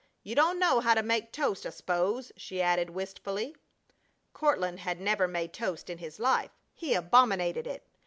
[0.23, 3.55] You don't know how to make toast I 'spose," she added, wistfully.
[4.33, 6.49] Courtland had never made toast in his life.
[6.73, 7.85] He abominated it.